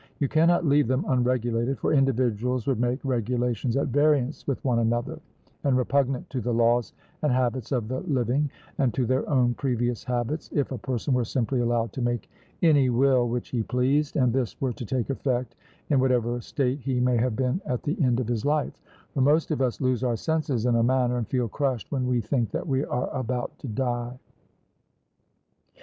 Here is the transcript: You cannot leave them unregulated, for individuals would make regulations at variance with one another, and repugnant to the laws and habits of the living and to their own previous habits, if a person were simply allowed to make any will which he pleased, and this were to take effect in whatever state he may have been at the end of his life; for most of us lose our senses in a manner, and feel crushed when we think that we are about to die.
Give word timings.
You 0.17 0.27
cannot 0.27 0.65
leave 0.65 0.87
them 0.87 1.05
unregulated, 1.07 1.77
for 1.77 1.93
individuals 1.93 2.65
would 2.65 2.79
make 2.79 3.05
regulations 3.05 3.77
at 3.77 3.89
variance 3.89 4.47
with 4.47 4.65
one 4.65 4.79
another, 4.79 5.19
and 5.63 5.77
repugnant 5.77 6.27
to 6.31 6.41
the 6.41 6.51
laws 6.51 6.93
and 7.21 7.31
habits 7.31 7.71
of 7.71 7.87
the 7.87 7.99
living 7.99 8.49
and 8.79 8.91
to 8.95 9.05
their 9.05 9.29
own 9.29 9.53
previous 9.53 10.03
habits, 10.03 10.49
if 10.53 10.71
a 10.71 10.77
person 10.79 11.13
were 11.13 11.23
simply 11.23 11.59
allowed 11.59 11.93
to 11.93 12.01
make 12.01 12.31
any 12.63 12.89
will 12.89 13.29
which 13.29 13.49
he 13.49 13.61
pleased, 13.61 14.15
and 14.15 14.33
this 14.33 14.59
were 14.59 14.73
to 14.73 14.85
take 14.85 15.11
effect 15.11 15.53
in 15.91 15.99
whatever 15.99 16.41
state 16.41 16.79
he 16.79 16.99
may 16.99 17.17
have 17.17 17.35
been 17.35 17.61
at 17.67 17.83
the 17.83 17.95
end 18.01 18.19
of 18.19 18.27
his 18.27 18.43
life; 18.43 18.81
for 19.13 19.21
most 19.21 19.51
of 19.51 19.61
us 19.61 19.79
lose 19.81 20.03
our 20.03 20.15
senses 20.17 20.65
in 20.65 20.73
a 20.77 20.81
manner, 20.81 21.17
and 21.19 21.27
feel 21.27 21.47
crushed 21.47 21.91
when 21.91 22.07
we 22.07 22.19
think 22.21 22.49
that 22.49 22.67
we 22.67 22.83
are 22.83 23.11
about 23.15 23.55
to 23.59 23.67
die. 23.67 24.17